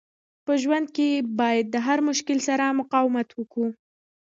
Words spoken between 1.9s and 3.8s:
مشکل سره مقاومت وکو.